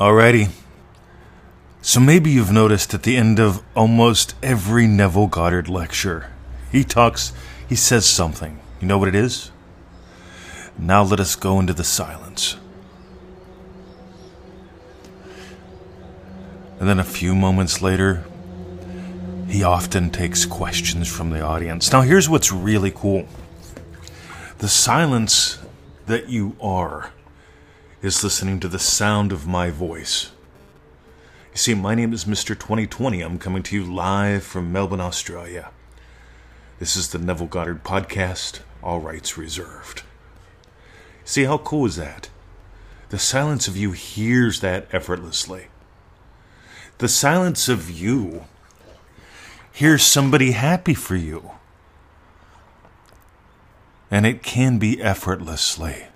[0.00, 0.50] Alrighty.
[1.80, 6.32] So maybe you've noticed at the end of almost every Neville Goddard lecture,
[6.72, 7.32] he talks,
[7.68, 8.58] he says something.
[8.80, 9.52] You know what it is?
[10.76, 12.56] Now let us go into the silence.
[16.80, 18.24] And then a few moments later,
[19.46, 21.92] he often takes questions from the audience.
[21.92, 23.28] Now, here's what's really cool
[24.58, 25.58] the silence
[26.06, 27.12] that you are
[28.04, 30.30] is listening to the sound of my voice.
[31.52, 32.48] You see, my name is Mr.
[32.48, 33.22] 2020.
[33.22, 35.70] I'm coming to you live from Melbourne, Australia.
[36.78, 40.02] This is the Neville Goddard Podcast, all rights reserved.
[41.24, 42.28] See, how cool is that?
[43.08, 45.68] The silence of you hears that effortlessly.
[46.98, 48.44] The silence of you
[49.72, 51.52] hears somebody happy for you.
[54.10, 56.08] And it can be effortlessly.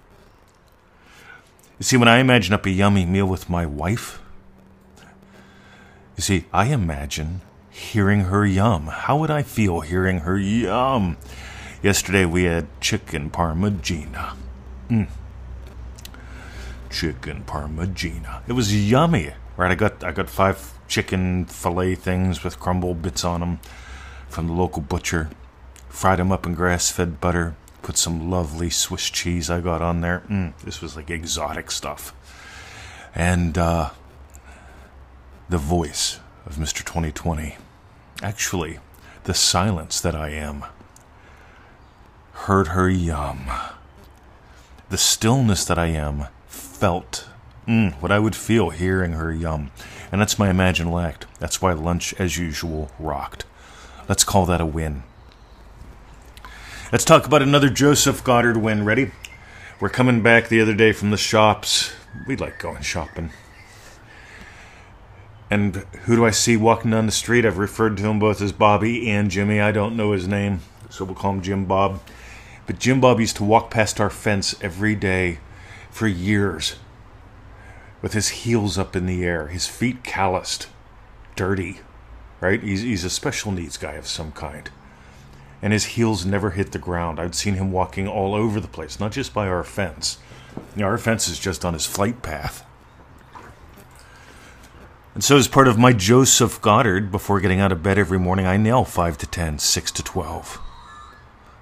[1.78, 4.20] You see, when I imagine up a yummy meal with my wife,
[6.16, 8.88] you see, I imagine hearing her yum.
[8.88, 11.16] How would I feel hearing her yum?
[11.80, 14.34] Yesterday we had chicken parmigiana.
[14.88, 15.06] Mm.
[16.90, 18.42] Chicken parmigiana.
[18.48, 19.34] It was yummy.
[19.56, 23.60] Right, I got I got five chicken fillet things with crumble bits on them
[24.28, 25.30] from the local butcher.
[25.88, 27.54] Fried them up in grass-fed butter
[27.88, 30.22] put some lovely Swiss cheese I got on there.
[30.28, 32.12] Mm, this was like exotic stuff.
[33.14, 33.92] And uh,
[35.48, 36.84] the voice of Mr.
[36.84, 37.56] 2020.
[38.20, 38.78] Actually,
[39.24, 40.64] the silence that I am.
[42.32, 43.46] Heard her yum.
[44.90, 47.26] The stillness that I am felt
[47.66, 49.70] mm, what I would feel hearing her yum.
[50.12, 51.24] And that's my imaginal act.
[51.38, 53.46] That's why lunch, as usual, rocked.
[54.10, 55.04] Let's call that a win.
[56.90, 58.86] Let's talk about another Joseph Goddard win.
[58.86, 59.10] Ready?
[59.78, 61.92] We're coming back the other day from the shops.
[62.26, 63.30] We like going shopping.
[65.50, 65.76] And
[66.06, 67.44] who do I see walking down the street?
[67.44, 69.60] I've referred to him both as Bobby and Jimmy.
[69.60, 72.00] I don't know his name, so we'll call him Jim Bob.
[72.66, 75.40] But Jim Bob used to walk past our fence every day
[75.90, 76.76] for years
[78.00, 80.68] with his heels up in the air, his feet calloused,
[81.36, 81.80] dirty,
[82.40, 82.62] right?
[82.62, 84.70] He's, he's a special needs guy of some kind
[85.62, 87.18] and his heels never hit the ground.
[87.18, 90.18] I'd seen him walking all over the place, not just by our fence.
[90.80, 92.64] Our fence is just on his flight path.
[95.14, 98.46] And so, as part of my Joseph Goddard, before getting out of bed every morning,
[98.46, 100.60] I nail 5 to 10, 6 to 12.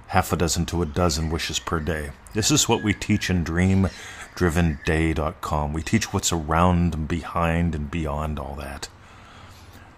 [0.07, 2.11] Half a dozen to a dozen wishes per day.
[2.33, 5.73] This is what we teach in dreamdrivenday.com.
[5.73, 8.89] We teach what's around and behind and beyond all that.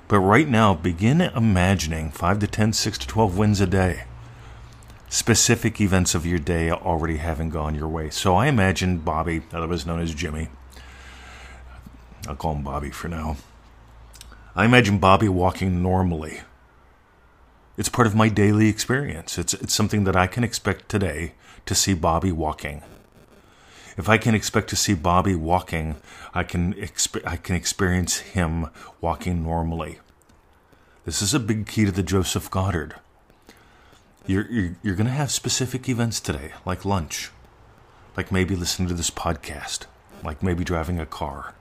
[0.09, 4.05] But right now, begin imagining 5 to 10, 6 to 12 wins a day.
[5.07, 8.09] Specific events of your day already having gone your way.
[8.09, 10.49] So I imagine Bobby, otherwise known as Jimmy,
[12.27, 13.37] I'll call him Bobby for now.
[14.55, 16.41] I imagine Bobby walking normally.
[17.77, 19.37] It's part of my daily experience.
[19.37, 21.33] It's, it's something that I can expect today
[21.67, 22.81] to see Bobby walking.
[23.99, 25.97] If I can expect to see Bobby walking,
[26.33, 28.69] I can exp- I can experience him
[29.01, 29.99] walking normally.
[31.03, 32.95] This is a big key to the Joseph Goddard.
[34.25, 37.31] You're you're, you're going to have specific events today, like lunch,
[38.15, 39.85] like maybe listening to this podcast,
[40.23, 41.53] like maybe driving a car.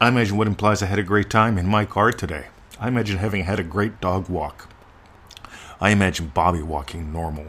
[0.00, 2.46] I imagine what implies I had a great time in my car today.
[2.80, 4.72] I imagine having had a great dog walk.
[5.78, 7.48] I imagine Bobby walking normal.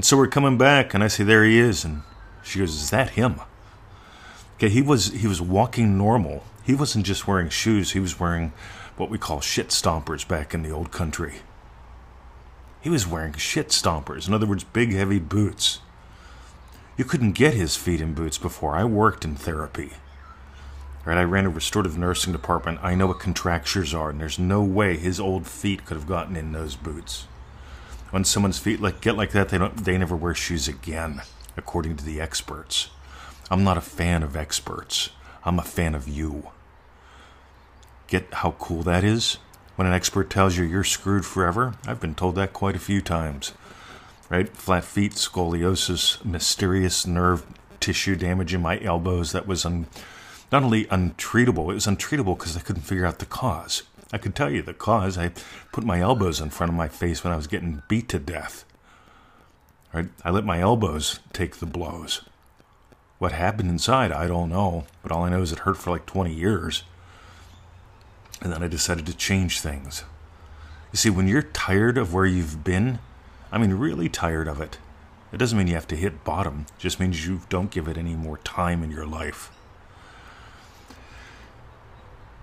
[0.00, 2.00] And so we're coming back, and I say, "There he is," and
[2.42, 3.38] she goes, "Is that him?"
[4.54, 6.42] Okay, he was he was walking normal.
[6.62, 8.54] He wasn't just wearing shoes; he was wearing
[8.96, 11.42] what we call shit stompers back in the old country.
[12.80, 15.80] He was wearing shit stompers, in other words, big heavy boots.
[16.96, 18.76] You couldn't get his feet in boots before.
[18.76, 19.90] I worked in therapy.
[21.04, 22.78] Right, I ran a restorative nursing department.
[22.82, 26.36] I know what contractures are, and there's no way his old feet could have gotten
[26.36, 27.26] in those boots
[28.10, 31.22] when someone's feet like get like that, they don't they never wear shoes again,
[31.56, 32.88] according to the experts.
[33.50, 35.10] I'm not a fan of experts.
[35.44, 36.50] I'm a fan of you.
[38.06, 39.38] Get how cool that is?
[39.76, 43.00] When an expert tells you you're screwed forever, I've been told that quite a few
[43.00, 43.52] times.
[44.28, 44.48] Right?
[44.48, 47.44] Flat feet, scoliosis, mysterious nerve
[47.80, 49.86] tissue damage in my elbows that was un-
[50.52, 53.82] not only untreatable, it was untreatable because I couldn't figure out the cause.
[54.12, 55.16] I could tell you the cause.
[55.16, 55.32] I
[55.72, 58.64] put my elbows in front of my face when I was getting beat to death.
[59.92, 60.08] Right?
[60.24, 62.22] I let my elbows take the blows.
[63.18, 66.06] What happened inside, I don't know, but all I know is it hurt for like
[66.06, 66.84] 20 years.
[68.40, 70.04] And then I decided to change things.
[70.92, 72.98] You see, when you're tired of where you've been,
[73.52, 74.78] I mean, really tired of it,
[75.32, 77.96] It doesn't mean you have to hit bottom, it just means you don't give it
[77.96, 79.52] any more time in your life.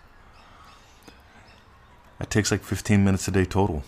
[2.19, 3.85] That takes like 15 minutes a day total,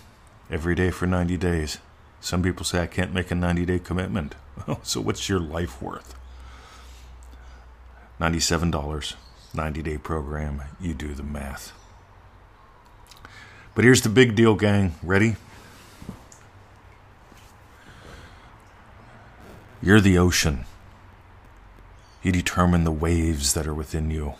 [0.48, 1.78] every day for 90 days.
[2.20, 4.34] Some people say I can't make a 90 day commitment.
[4.82, 6.14] so what's your life worth?
[8.20, 9.14] $97,
[9.54, 10.62] 90 day program.
[10.80, 11.72] You do the math.
[13.74, 14.94] But here's the big deal, gang.
[15.02, 15.36] Ready?
[19.80, 20.64] You're the ocean.
[22.22, 24.34] You determine the waves that are within you.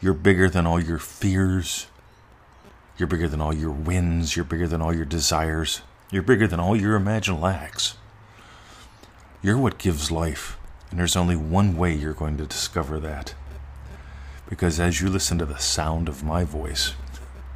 [0.00, 1.86] You're bigger than all your fears.
[2.96, 4.34] You're bigger than all your wins.
[4.34, 5.82] You're bigger than all your desires.
[6.12, 7.96] You're bigger than all your imagined lacks.
[9.40, 10.58] You're what gives life,
[10.90, 13.34] and there's only one way you're going to discover that.
[14.46, 16.92] Because as you listen to the sound of my voice,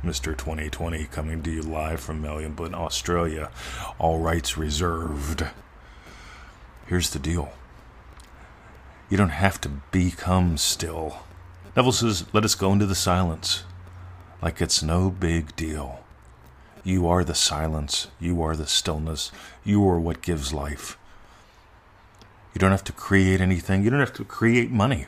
[0.03, 0.35] Mr.
[0.35, 3.51] 2020 coming to you live from Melbourne, Australia,
[3.99, 5.45] all rights reserved.
[6.87, 7.53] Here's the deal
[9.11, 11.19] you don't have to become still.
[11.77, 13.65] Neville says, let us go into the silence
[14.41, 16.06] like it's no big deal.
[16.87, 18.07] You are the silence.
[18.21, 19.33] You are the stillness.
[19.65, 20.97] You are what gives life.
[22.55, 23.83] You don't have to create anything.
[23.83, 25.07] You don't have to create money.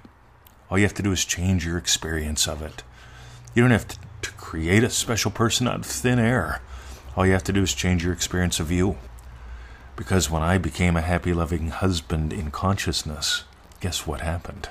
[0.69, 2.83] All you have to do is change your experience of it.
[3.55, 6.63] You don't have to, to create a special person out of thin air.
[7.17, 8.99] All you have to do is change your experience of you.
[9.95, 13.45] Because when I became a happy, loving husband in consciousness,
[13.79, 14.69] guess what happened?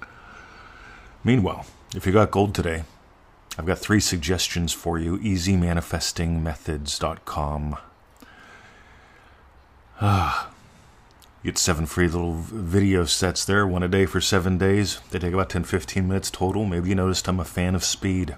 [1.22, 2.82] Meanwhile, if you got gold today,
[3.58, 7.76] I've got three suggestions for you easymanifestingmethods.com.
[10.00, 10.50] Ah,
[11.42, 15.00] you get seven free little video sets there, one a day for seven days.
[15.10, 16.64] They take about 10 15 minutes total.
[16.64, 18.36] Maybe you noticed I'm a fan of speed.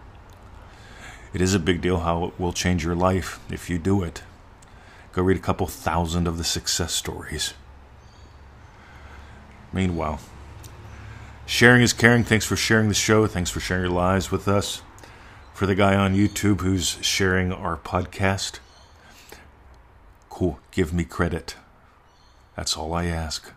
[1.33, 4.23] It is a big deal how it will change your life if you do it.
[5.13, 7.55] Go read a couple thousand of the success stories.
[9.73, 10.21] Meanwhile,
[11.47, 12.25] sharing is caring.
[12.25, 13.27] Thanks for sharing the show.
[13.27, 14.83] Thanks for sharing your lives with us.
[15.55, 18.59] For the guy on YouTube who's sharing our podcast,
[20.29, 20.59] cool.
[20.73, 21.55] Give me credit.
[22.57, 23.53] That's all I ask.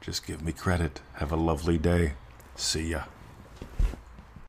[0.00, 1.00] Just give me credit.
[1.14, 2.14] Have a lovely day.
[2.56, 3.04] See ya.